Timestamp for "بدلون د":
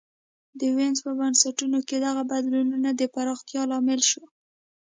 2.31-3.01